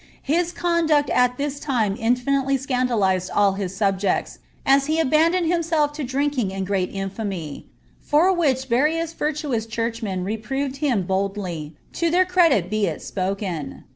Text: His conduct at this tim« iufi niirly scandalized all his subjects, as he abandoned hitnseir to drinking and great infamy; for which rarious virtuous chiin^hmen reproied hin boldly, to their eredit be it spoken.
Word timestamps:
His 0.23 0.51
conduct 0.51 1.11
at 1.11 1.37
this 1.37 1.59
tim« 1.59 1.95
iufi 1.95 2.23
niirly 2.25 2.57
scandalized 2.59 3.29
all 3.29 3.51
his 3.53 3.75
subjects, 3.77 4.39
as 4.65 4.87
he 4.87 4.99
abandoned 4.99 5.45
hitnseir 5.45 5.93
to 5.93 6.03
drinking 6.03 6.51
and 6.51 6.65
great 6.65 6.89
infamy; 6.91 7.67
for 8.01 8.33
which 8.33 8.65
rarious 8.67 9.13
virtuous 9.13 9.67
chiin^hmen 9.67 10.23
reproied 10.25 10.77
hin 10.77 11.03
boldly, 11.03 11.75
to 11.93 12.09
their 12.09 12.25
eredit 12.25 12.67
be 12.71 12.87
it 12.87 13.03
spoken. 13.03 13.83